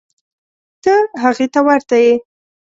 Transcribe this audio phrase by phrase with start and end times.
[0.83, 2.13] ته هغې ته ورته یې.